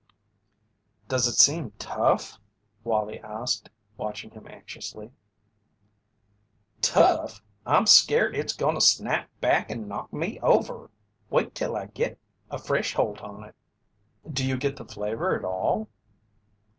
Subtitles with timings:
[1.07, 2.39] "Does it seem tough?"
[2.83, 5.11] Wallie asked, watching him anxiously.
[6.81, 7.43] "Tough!
[7.67, 10.89] I'm scairt it's goin' to snap back and knock me over.
[11.29, 12.17] Wait till I git
[12.49, 13.53] a fresh holt on it."
[14.27, 15.87] "Do you get the flavour at all?"